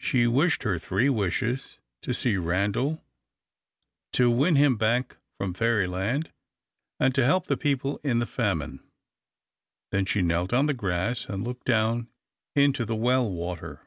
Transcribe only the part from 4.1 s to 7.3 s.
to win him back from Fairyland, and to